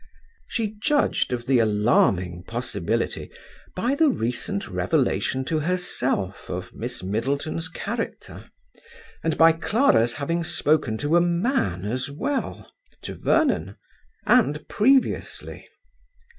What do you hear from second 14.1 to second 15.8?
and previously.